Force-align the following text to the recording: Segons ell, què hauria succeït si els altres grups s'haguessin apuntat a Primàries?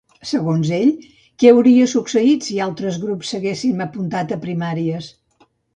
Segons 0.27 0.71
ell, 0.77 0.89
què 1.43 1.51
hauria 1.51 1.89
succeït 1.93 2.49
si 2.49 2.57
els 2.59 2.67
altres 2.69 2.99
grups 3.05 3.35
s'haguessin 3.35 3.89
apuntat 3.91 4.39
a 4.39 4.45
Primàries? 4.49 5.17